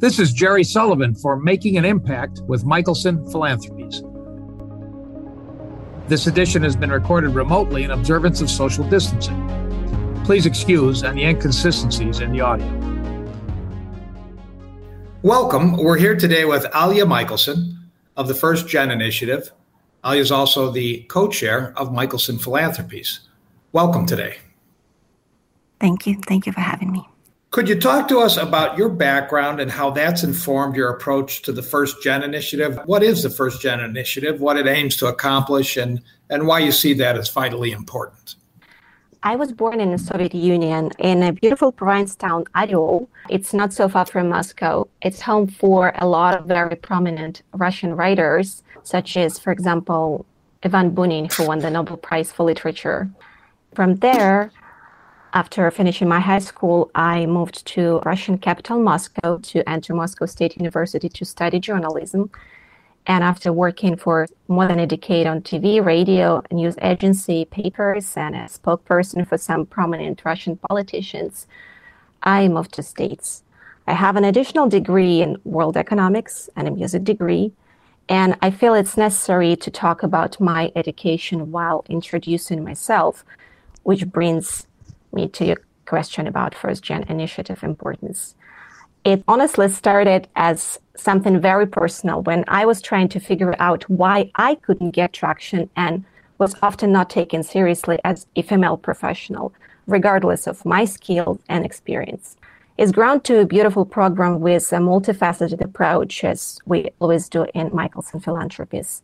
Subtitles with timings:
[0.00, 4.00] This is Jerry Sullivan for Making an Impact with Michelson Philanthropies.
[6.06, 9.36] This edition has been recorded remotely in observance of social distancing.
[10.24, 12.68] Please excuse any inconsistencies in the audio.
[15.22, 15.76] Welcome.
[15.76, 19.50] We're here today with Alia Michelson of the First Gen Initiative.
[20.06, 23.28] Alia is also the co chair of Michelson Philanthropies.
[23.72, 24.36] Welcome today.
[25.80, 26.20] Thank you.
[26.24, 27.04] Thank you for having me.
[27.50, 31.52] Could you talk to us about your background and how that's informed your approach to
[31.52, 32.78] the First Gen Initiative?
[32.84, 36.72] What is the First Gen Initiative, what it aims to accomplish, and, and why you
[36.72, 38.34] see that as vitally important?
[39.22, 43.08] I was born in the Soviet Union in a beautiful province town, Oryol.
[43.30, 44.86] It's not so far from Moscow.
[45.00, 50.26] It's home for a lot of very prominent Russian writers, such as, for example,
[50.62, 53.08] Ivan Bunin, who won the Nobel Prize for Literature.
[53.74, 54.52] From there,
[55.32, 60.56] after finishing my high school, I moved to Russian capital Moscow to enter Moscow State
[60.56, 62.30] University to study journalism.
[63.06, 68.34] And after working for more than a decade on TV, radio, news agency, papers, and
[68.34, 71.46] a spokesperson for some prominent Russian politicians,
[72.22, 73.42] I moved to States.
[73.86, 77.52] I have an additional degree in world economics and a music degree.
[78.10, 83.24] And I feel it's necessary to talk about my education while introducing myself,
[83.82, 84.67] which brings
[85.12, 85.56] me to your
[85.86, 88.34] question about first gen initiative importance.
[89.04, 94.30] It honestly started as something very personal when I was trying to figure out why
[94.34, 96.04] I couldn't get traction and
[96.38, 99.52] was often not taken seriously as a female professional,
[99.86, 102.36] regardless of my skill and experience.
[102.76, 107.74] It's grown to a beautiful program with a multifaceted approach, as we always do in
[107.74, 109.02] Michelson Philanthropies.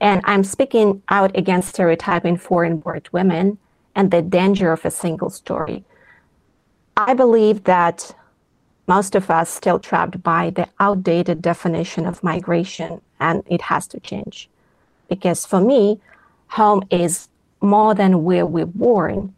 [0.00, 3.58] And I'm speaking out against stereotyping foreign born women
[3.96, 5.82] and the danger of a single story.
[6.96, 8.14] I believe that
[8.86, 13.98] most of us still trapped by the outdated definition of migration and it has to
[13.98, 14.48] change.
[15.08, 16.00] Because for me,
[16.48, 17.28] home is
[17.60, 19.34] more than where we're born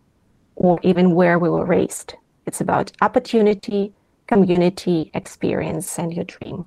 [0.57, 2.15] or even where we were raised.
[2.47, 3.93] It's about opportunity,
[4.27, 6.67] community, experience, and your dream.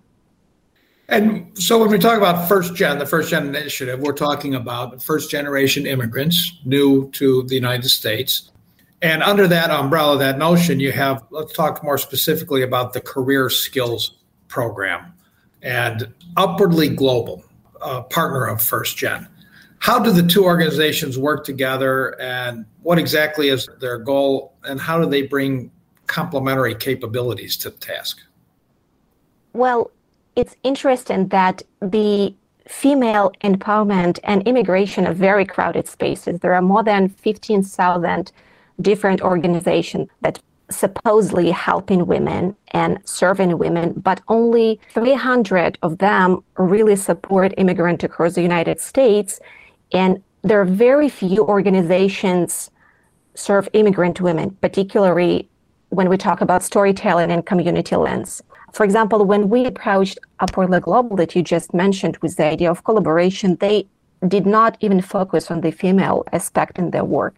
[1.11, 5.03] And so when we talk about first gen, the first gen initiative, we're talking about
[5.03, 8.49] first generation immigrants new to the United States.
[9.01, 13.49] And under that umbrella, that notion, you have, let's talk more specifically about the career
[13.49, 15.11] skills program
[15.61, 17.43] and upwardly global,
[17.81, 19.27] uh, partner of first gen.
[19.79, 24.97] How do the two organizations work together and what exactly is their goal and how
[24.97, 25.71] do they bring
[26.07, 28.21] complementary capabilities to the task?
[29.51, 29.91] Well,
[30.35, 32.33] it's interesting that the
[32.67, 36.39] female empowerment and immigration are very crowded spaces.
[36.39, 38.31] There are more than 15,000
[38.79, 46.95] different organizations that supposedly helping women and serving women, but only 300 of them really
[46.95, 49.39] support immigrants across the United States.
[49.91, 52.71] And there are very few organizations
[53.35, 55.49] serve immigrant women, particularly
[55.89, 58.41] when we talk about storytelling and community lens.
[58.71, 62.83] For example, when we approached Upwardly Global that you just mentioned with the idea of
[62.83, 63.85] collaboration, they
[64.27, 67.35] did not even focus on the female aspect in their work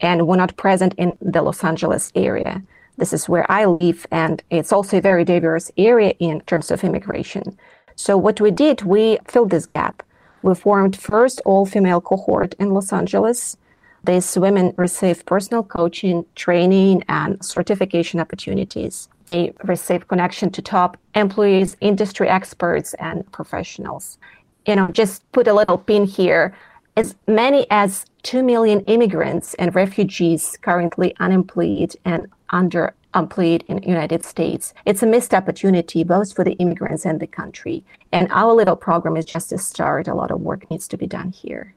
[0.00, 2.62] and were not present in the Los Angeles area.
[2.98, 6.84] This is where I live, and it's also a very diverse area in terms of
[6.84, 7.58] immigration.
[7.96, 10.02] So, what we did, we filled this gap.
[10.42, 13.56] We formed first all female cohort in Los Angeles.
[14.04, 21.76] These women received personal coaching, training, and certification opportunities they receive connection to top employees,
[21.80, 24.18] industry experts, and professionals.
[24.66, 26.54] You know, just put a little pin here.
[26.96, 34.24] As many as 2 million immigrants and refugees currently unemployed and underemployed in the United
[34.24, 34.74] States.
[34.84, 37.84] It's a missed opportunity both for the immigrants and the country.
[38.12, 40.08] And our little program is just a start.
[40.08, 41.74] A lot of work needs to be done here.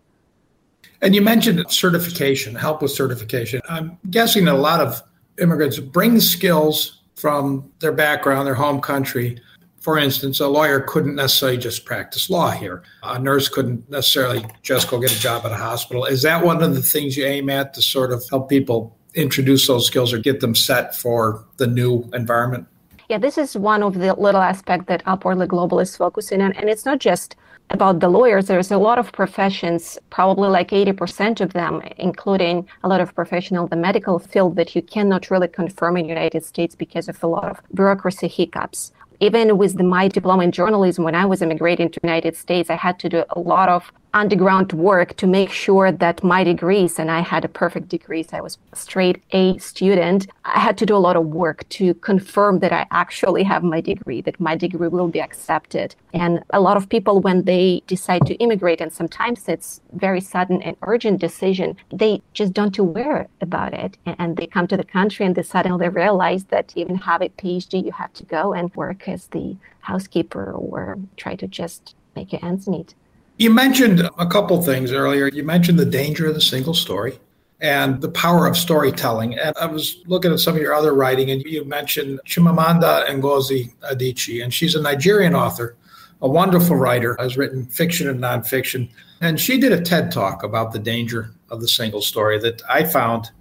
[1.02, 3.62] And you mentioned certification, help with certification.
[3.70, 5.02] I'm guessing a lot of
[5.38, 9.40] immigrants bring skills from their background, their home country.
[9.80, 12.84] For instance, a lawyer couldn't necessarily just practice law here.
[13.04, 16.06] A nurse couldn't necessarily just go get a job at a hospital.
[16.06, 19.68] Is that one of the things you aim at to sort of help people introduce
[19.68, 22.66] those skills or get them set for the new environment?
[23.10, 26.54] Yeah, this is one of the little aspects that Upwardly Global is focusing on.
[26.54, 27.36] And it's not just
[27.70, 32.88] about the lawyers, there's a lot of professions, probably like 80% of them, including a
[32.88, 36.76] lot of professional the medical field that you cannot really confirm in the United States
[36.76, 38.92] because of a lot of bureaucracy hiccups.
[39.20, 42.76] Even with the, my diploma in journalism, when I was immigrating to United States, I
[42.76, 47.10] had to do a lot of underground work to make sure that my degrees, and
[47.10, 50.96] I had a perfect degree, so I was straight A student, I had to do
[50.96, 54.88] a lot of work to confirm that I actually have my degree, that my degree
[54.88, 55.96] will be accepted.
[56.14, 60.62] And a lot of people, when they decide to immigrate, and sometimes it's very sudden
[60.62, 63.98] and urgent decision, they just don't aware about it.
[64.06, 67.86] And they come to the country and they suddenly realize that even have a PhD,
[67.86, 72.46] you have to go and work as the housekeeper or try to just make your
[72.46, 72.94] ends meet.
[73.38, 75.28] You mentioned a couple things earlier.
[75.28, 77.20] You mentioned the danger of the single story
[77.62, 79.40] and the power of storytelling.
[79.40, 83.74] And I was looking at some of your other writing, and you mentioned Chimamanda Ngozi
[83.92, 85.76] Adichie, and she's a Nigerian author,
[86.22, 88.90] a wonderful writer, has written fiction and nonfiction.
[89.22, 92.84] And she did a TED talk about the danger of the single story that I
[92.84, 93.32] found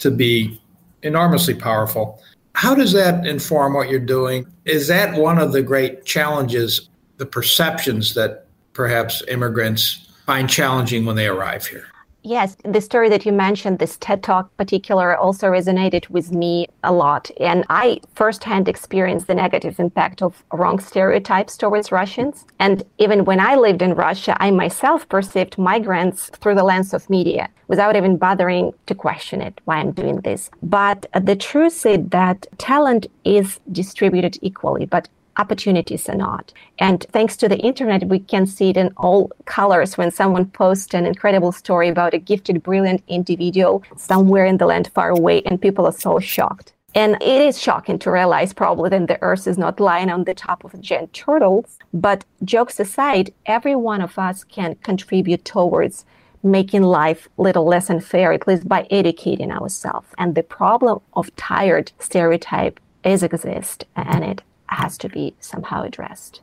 [0.00, 0.60] to be
[1.02, 2.20] enormously powerful.
[2.54, 4.46] How does that inform what you're doing?
[4.66, 8.41] Is that one of the great challenges, the perceptions that
[8.72, 11.86] perhaps immigrants find challenging when they arrive here?
[12.24, 16.92] Yes, the story that you mentioned, this TED Talk particular, also resonated with me a
[16.92, 17.32] lot.
[17.40, 22.44] And I firsthand experienced the negative impact of wrong stereotypes towards Russians.
[22.60, 27.10] And even when I lived in Russia, I myself perceived migrants through the lens of
[27.10, 30.48] media without even bothering to question it, why I'm doing this.
[30.62, 36.52] But the truth is that talent is distributed equally, but opportunities are not.
[36.78, 40.94] And thanks to the internet, we can see it in all colors when someone posts
[40.94, 45.60] an incredible story about a gifted, brilliant individual somewhere in the land far away, and
[45.60, 46.72] people are so shocked.
[46.94, 50.34] And it is shocking to realize probably that the earth is not lying on the
[50.34, 51.78] top of a giant turtles.
[51.94, 56.04] But jokes aside, every one of us can contribute towards
[56.42, 60.08] making life little less unfair, at least by educating ourselves.
[60.18, 66.40] And the problem of tired stereotype is exist and it has to be somehow addressed.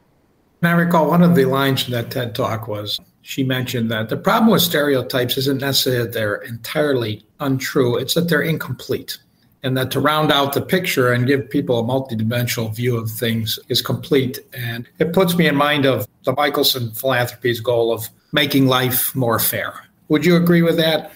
[0.62, 4.10] And I recall one of the lines from that TED talk was she mentioned that
[4.10, 9.18] the problem with stereotypes isn't necessarily that they're entirely untrue, it's that they're incomplete.
[9.62, 13.60] And that to round out the picture and give people a multidimensional view of things
[13.68, 14.40] is complete.
[14.54, 19.38] And it puts me in mind of the Michelson philanthropy's goal of making life more
[19.38, 19.74] fair.
[20.08, 21.12] Would you agree with that?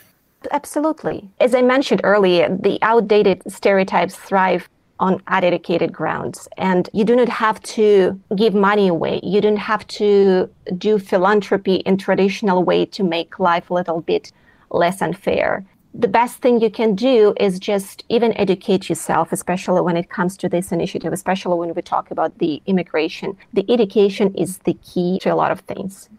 [0.52, 1.30] Absolutely.
[1.40, 4.68] As I mentioned earlier, the outdated stereotypes thrive
[5.00, 6.48] on uneducated grounds.
[6.58, 9.20] And you do not have to give money away.
[9.24, 14.32] You don't have to do philanthropy in traditional way to make life a little bit
[14.70, 15.66] less unfair.
[15.96, 20.36] The best thing you can do is just even educate yourself, especially when it comes
[20.38, 23.38] to this initiative, especially when we talk about the immigration.
[23.54, 26.10] The education is the key to a lot of things.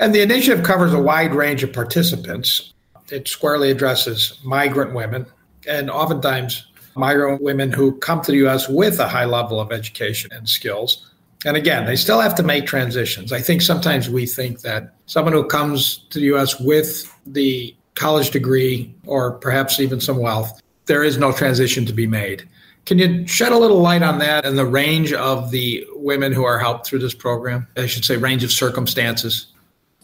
[0.00, 2.72] And the initiative covers a wide range of participants.
[3.10, 5.26] It squarely addresses migrant women
[5.68, 8.68] and oftentimes migrant women who come to the U.S.
[8.68, 11.10] with a high level of education and skills.
[11.44, 13.32] And again, they still have to make transitions.
[13.32, 16.60] I think sometimes we think that someone who comes to the U.S.
[16.60, 22.06] with the college degree or perhaps even some wealth, there is no transition to be
[22.06, 22.48] made.
[22.84, 26.44] Can you shed a little light on that and the range of the women who
[26.44, 27.66] are helped through this program?
[27.76, 29.46] I should say, range of circumstances.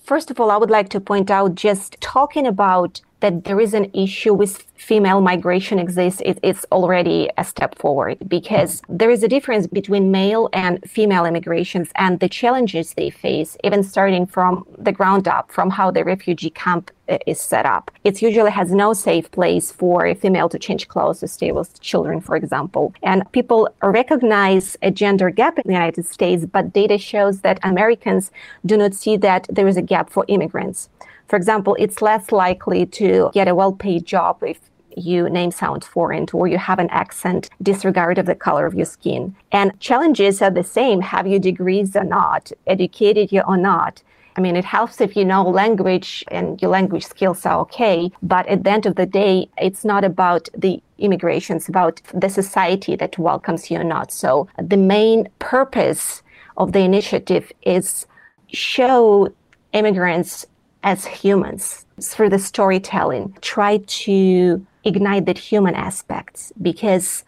[0.05, 3.75] First of all, I would like to point out just talking about that there is
[3.75, 9.23] an issue with female migration exists, it, it's already a step forward because there is
[9.23, 14.65] a difference between male and female immigrations and the challenges they face, even starting from
[14.79, 17.91] the ground up, from how the refugee camp uh, is set up.
[18.05, 21.81] It usually has no safe place for a female to change clothes to stay with
[21.81, 22.95] children, for example.
[23.03, 28.31] And people recognize a gender gap in the United States, but data shows that Americans
[28.65, 30.89] do not see that there is a gap for immigrants.
[31.29, 34.59] For example, it's less likely to get a well paid job if
[34.97, 38.87] you name sounds foreign or you have an accent disregard of the color of your
[38.87, 39.37] skin.
[39.53, 44.03] And challenges are the same, have you degrees or not, educated you or not.
[44.37, 48.11] I mean, it helps if you know language and your language skills are okay.
[48.23, 52.29] But at the end of the day, it's not about the immigration, it's about the
[52.29, 54.13] society that welcomes you or not.
[54.13, 56.23] So the main purpose
[56.57, 58.07] of the initiative is
[58.49, 59.33] show
[59.73, 60.47] immigrants
[60.89, 67.25] as humans through the storytelling, try to ignite that human aspects because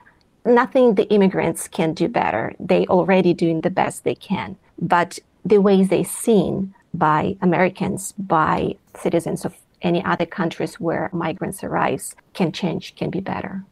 [0.46, 2.54] nothing the immigrants can do better.
[2.58, 4.56] They already doing the best they can.
[4.80, 11.62] But the ways they seen by Americans, by citizens of any other countries where migrants
[11.62, 13.62] arrive can change, can be better.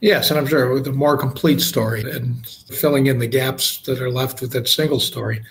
[0.00, 4.00] Yes, and I'm sure with a more complete story and filling in the gaps that
[4.00, 5.42] are left with that single story.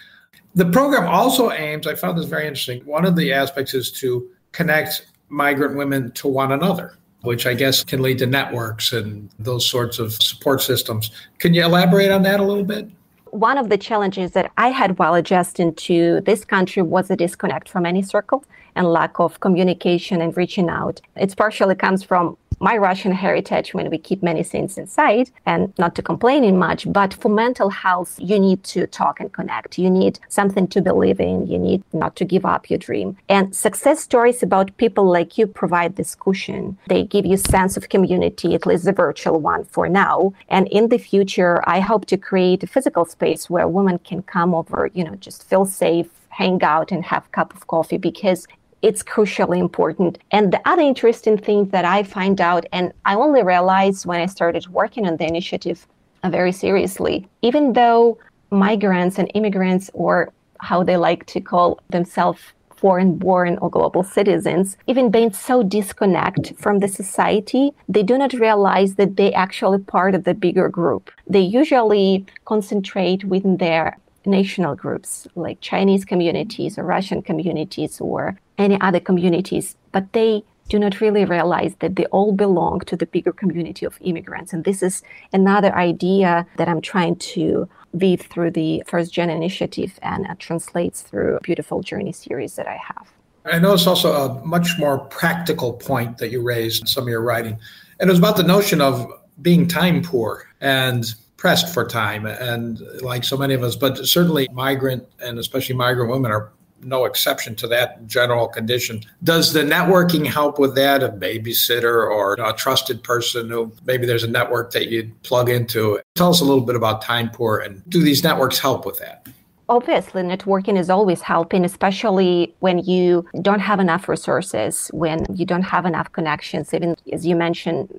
[0.56, 2.86] The program also aims, I found this very interesting.
[2.86, 7.84] One of the aspects is to connect migrant women to one another, which I guess
[7.84, 11.10] can lead to networks and those sorts of support systems.
[11.40, 12.88] Can you elaborate on that a little bit?
[13.34, 17.68] one of the challenges that I had while adjusting to this country was a disconnect
[17.68, 18.46] from any circle
[18.76, 21.02] and lack of communication and reaching out.
[21.16, 25.96] It partially comes from my Russian heritage when we keep many things inside and not
[25.96, 26.82] to complaining much.
[26.92, 29.78] But for mental health, you need to talk and connect.
[29.78, 31.46] You need something to believe in.
[31.46, 33.18] You need not to give up your dream.
[33.28, 36.78] And success stories about people like you provide this cushion.
[36.88, 40.34] They give you sense of community, at least the virtual one for now.
[40.48, 44.56] And in the future, I hope to create a physical space where women can come
[44.56, 48.48] over, you know, just feel safe, hang out and have a cup of coffee because
[48.84, 50.20] it's crucially important.
[50.32, 54.28] And the other interesting thing that I find out, and I only realized when I
[54.28, 55.88] started working on the initiative
[56.22, 58.20] uh, very seriously, even though
[58.52, 62.42] migrants and immigrants, or how they like to call themselves
[62.76, 68.34] foreign born or global citizens, even being so disconnect from the society, they do not
[68.34, 71.10] realize that they actually part of the bigger group.
[71.26, 78.80] They usually concentrate within their national groups like Chinese communities or Russian communities or any
[78.82, 83.32] other communities, but they do not really realize that they all belong to the bigger
[83.32, 84.54] community of immigrants.
[84.54, 85.04] And this is
[85.34, 91.02] another idea that I'm trying to weave through the First Gen initiative and it translates
[91.02, 93.12] through a beautiful journey series that I have.
[93.46, 97.10] I know it's also a much more practical point that you raised in some of
[97.10, 97.60] your writing.
[98.00, 99.12] And it was about the notion of
[99.42, 101.14] being time poor and
[101.44, 106.10] pressed for time and like so many of us but certainly migrant and especially migrant
[106.10, 109.02] women are no exception to that general condition.
[109.26, 111.04] Does the networking help with that?
[111.04, 116.00] A babysitter or a trusted person who maybe there's a network that you plug into?
[116.16, 119.28] Tell us a little bit about Time Poor and do these networks help with that?
[119.68, 125.64] Obviously, networking is always helping, especially when you don't have enough resources, when you don't
[125.64, 126.74] have enough connections.
[126.74, 127.90] Even as you mentioned,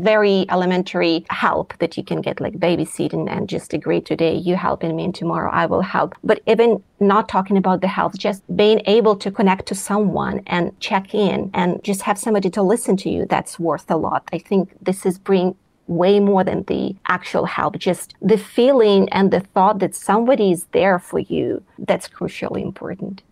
[0.00, 4.94] very elementary help that you can get, like babysitting and just agree today, you helping
[4.96, 6.14] me, and tomorrow I will help.
[6.22, 10.78] But even not talking about the health, just being able to connect to someone and
[10.80, 14.28] check in and just have somebody to listen to you, that's worth a lot.
[14.32, 15.54] I think this is bring
[15.86, 17.78] way more than the actual help.
[17.78, 23.22] Just the feeling and the thought that somebody is there for you, that's crucially important.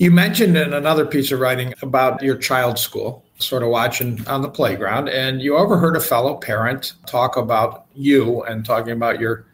[0.00, 4.40] You mentioned in another piece of writing about your child's school sort of watching on
[4.40, 9.44] the playground, and you overheard a fellow parent talk about you and talking about your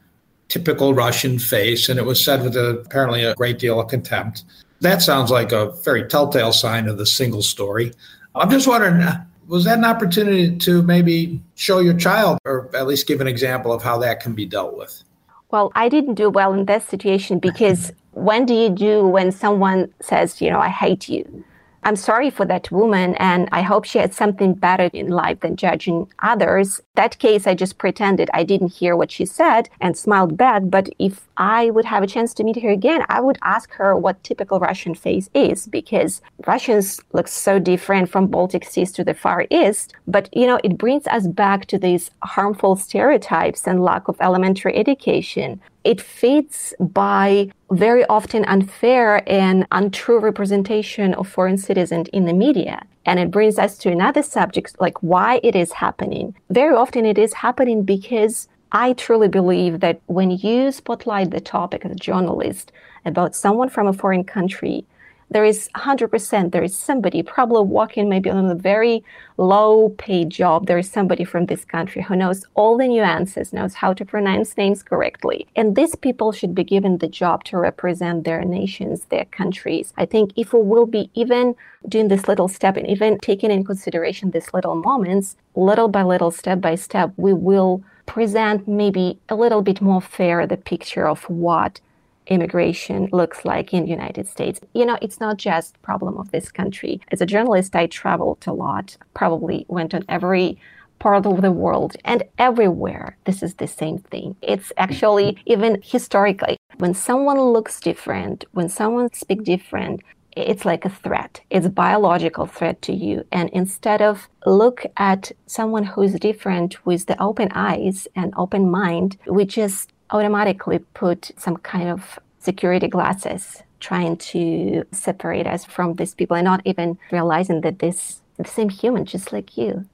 [0.47, 4.45] typical Russian face, and it was said with a, apparently a great deal of contempt.
[4.83, 7.93] That sounds like a very telltale sign of the single story.
[8.37, 12.87] I'm just wondering, uh, was that an opportunity to maybe show your child, or at
[12.87, 15.03] least give an example of how that can be dealt with?
[15.51, 19.93] Well, I didn't do well in that situation because when do you do when someone
[20.01, 21.45] says, you know, I hate you?
[21.87, 25.55] I'm sorry for that woman, and I hope she had something better in life than
[25.55, 26.81] judging others.
[26.97, 30.63] That case, I just pretended I didn't hear what she said and smiled back.
[30.65, 33.95] But if I would have a chance to meet her again, I would ask her
[33.97, 39.15] what typical Russian face is because Russians look so different from Baltic Seas to the
[39.15, 39.95] Far East.
[40.09, 44.77] But, you know, it brings us back to these harmful stereotypes and lack of elementary
[44.77, 52.33] education it fits by very often unfair and untrue representation of foreign citizens in the
[52.33, 52.83] media.
[53.05, 56.35] And it brings us to another subject, like why it is happening.
[56.51, 61.85] Very often it is happening because I truly believe that when you spotlight the topic
[61.85, 62.73] as a journalist
[63.05, 64.85] about someone from a foreign country,
[65.31, 69.03] there is 100% there is somebody probably working maybe on a very
[69.39, 70.67] low paid job.
[70.67, 74.57] There is somebody from this country who knows all the nuances knows how to pronounce
[74.57, 75.47] names correctly.
[75.57, 79.93] And these people should be given the job to represent their nations their countries.
[79.97, 81.55] I think if we will be even
[81.89, 86.31] doing this little step and even taking in consideration these little moments little by little
[86.31, 91.23] step by step we will present maybe a little bit more fair the picture of
[91.25, 91.81] what
[92.27, 94.61] immigration looks like in the United States.
[94.75, 97.01] You know, it's not just problem of this country.
[97.13, 100.59] As a journalist, I traveled a lot, probably went on every
[100.99, 106.57] part of the world and everywhere this is the same thing it's actually even historically
[106.79, 110.01] when someone looks different when someone speaks different
[110.37, 115.33] it's like a threat it's a biological threat to you and instead of look at
[115.47, 121.57] someone who's different with the open eyes and open mind we just automatically put some
[121.57, 127.61] kind of security glasses trying to separate us from these people and not even realizing
[127.63, 129.85] that this the same human just like you.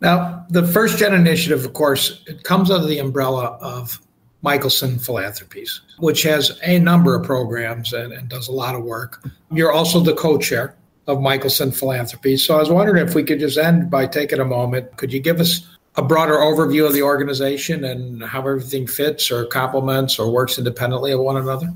[0.00, 4.00] Now the first gen initiative of course it comes under the umbrella of
[4.42, 9.24] michelson philanthropies which has a number of programs and, and does a lot of work.
[9.50, 10.76] You're also the co-chair
[11.08, 12.44] of michelson philanthropies.
[12.44, 14.96] So i was wondering if we could just end by taking a moment.
[14.96, 15.66] Could you give us
[15.98, 21.10] a broader overview of the organization and how everything fits or complements or works independently
[21.10, 21.74] of one another?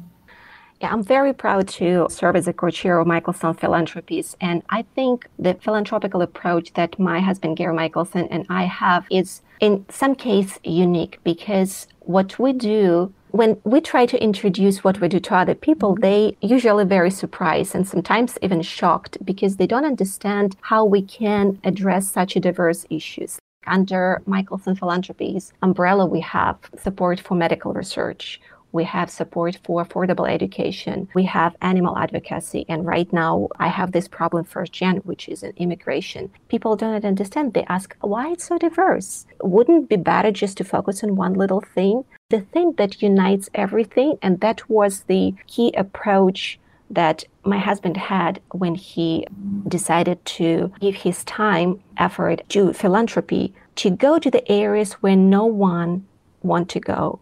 [0.80, 4.36] Yeah, I'm very proud to serve as a co-chair of Michelson Philanthropies.
[4.40, 9.42] And I think the philanthropical approach that my husband, Gary Michelson, and I have is
[9.60, 15.08] in some case unique because what we do when we try to introduce what we
[15.08, 19.86] do to other people, they usually very surprised and sometimes even shocked because they don't
[19.86, 23.38] understand how we can address such diverse issues.
[23.66, 28.40] Under Michelson Philanthropies umbrella, we have support for medical research.
[28.72, 31.08] We have support for affordable education.
[31.14, 32.64] We have animal advocacy.
[32.70, 36.30] And right now, I have this problem first gen, which is an immigration.
[36.48, 37.52] People don't understand.
[37.52, 39.26] They ask, why it's so diverse?
[39.42, 42.04] Wouldn't be better just to focus on one little thing?
[42.30, 46.58] The thing that unites everything, and that was the key approach
[46.92, 49.26] that my husband had when he
[49.66, 55.46] decided to give his time, effort to philanthropy, to go to the areas where no
[55.46, 56.06] one
[56.42, 57.18] want to go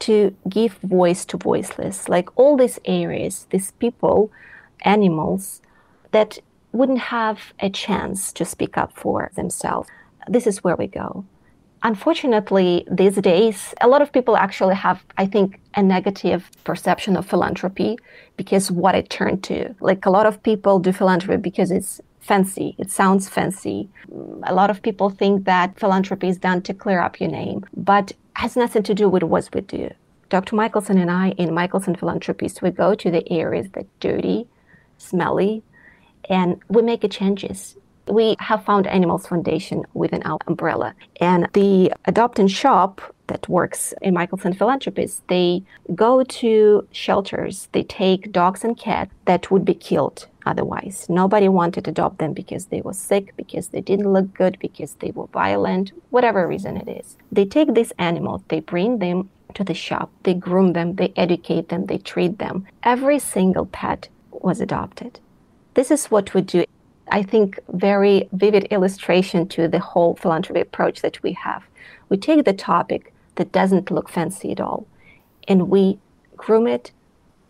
[0.00, 4.30] to give voice to voiceless, like all these areas, these people,
[4.82, 5.62] animals
[6.10, 6.38] that
[6.72, 9.88] wouldn't have a chance to speak up for themselves.
[10.28, 11.24] This is where we go.
[11.84, 17.26] Unfortunately, these days, a lot of people actually have, I think, a negative perception of
[17.26, 17.98] philanthropy
[18.38, 19.74] because what it turned to.
[19.80, 22.74] Like a lot of people do philanthropy because it's fancy.
[22.78, 23.90] It sounds fancy.
[24.44, 28.12] A lot of people think that philanthropy is done to clear up your name, but
[28.36, 29.90] has nothing to do with what we do.
[30.30, 30.56] Dr.
[30.56, 34.48] Michelson and I in Michelson Philanthropies, we go to the areas that dirty,
[34.96, 35.62] smelly,
[36.30, 37.76] and we make changes.
[38.06, 40.94] We have found Animals Foundation within our umbrella.
[41.20, 45.62] And the Adopt and Shop that works in Michelson Philanthropies, they
[45.94, 47.68] go to shelters.
[47.72, 51.06] They take dogs and cats that would be killed otherwise.
[51.08, 54.94] Nobody wanted to adopt them because they were sick, because they didn't look good, because
[54.96, 57.16] they were violent, whatever reason it is.
[57.32, 61.68] They take these animals, they bring them to the shop, they groom them, they educate
[61.68, 62.66] them, they treat them.
[62.82, 65.20] Every single pet was adopted.
[65.74, 66.64] This is what we do
[67.08, 71.64] I think, very vivid illustration to the whole philanthropy approach that we have.
[72.08, 74.86] We take the topic that doesn't look fancy at all,
[75.46, 75.98] and we
[76.36, 76.92] groom it,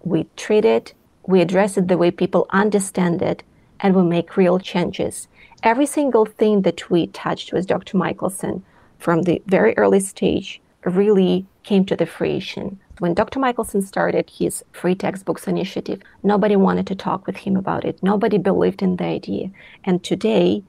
[0.03, 0.95] we treat it,
[1.27, 3.43] we address it the way people understand it,
[3.81, 5.29] and we make real changes.
[5.63, 7.97] Every single thing that we touched with Dr.
[7.97, 8.65] Michelson
[8.99, 12.79] from the very early stage really came to the fruition.
[13.01, 13.41] When Dr.
[13.41, 18.01] Michelson started his free textbooks initiative, nobody wanted to talk with him about it.
[18.03, 19.51] Nobody believed in the idea.
[19.83, 20.63] And today,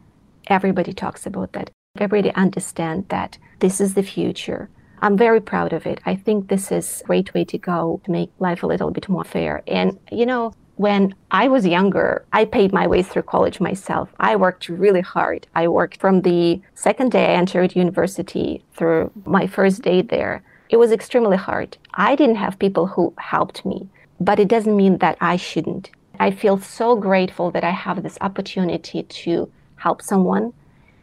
[0.48, 1.70] everybody talks about that.
[2.00, 4.70] Everybody understands that this is the future.
[5.02, 6.02] I'm very proud of it.
[6.06, 9.08] I think this is a great way to go to make life a little bit
[9.08, 9.62] more fair.
[9.68, 14.10] And, you know, when I was younger, I paid my way through college myself.
[14.20, 15.48] I worked really hard.
[15.54, 20.44] I worked from the second day I entered university through my first day there.
[20.70, 21.78] It was extremely hard.
[21.94, 23.88] I didn't have people who helped me,
[24.20, 25.92] but it doesn't mean that I shouldn't.
[26.20, 30.54] I feel so grateful that I have this opportunity to help someone.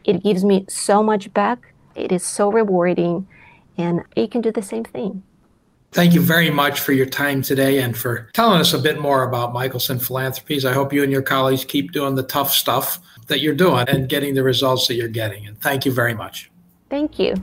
[0.03, 1.73] It gives me so much back.
[1.95, 3.27] It is so rewarding,
[3.77, 5.23] and you can do the same thing.
[5.91, 9.23] Thank you very much for your time today and for telling us a bit more
[9.23, 10.65] about Michelson Philanthropies.
[10.65, 14.09] I hope you and your colleagues keep doing the tough stuff that you're doing and
[14.09, 15.45] getting the results that you're getting.
[15.45, 16.49] And thank you very much.
[16.89, 17.35] Thank you.